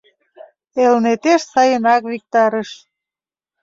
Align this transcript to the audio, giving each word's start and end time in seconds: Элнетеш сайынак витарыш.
Элнетеш 0.85 1.41
сайынак 1.53 2.03
витарыш. 2.11 2.69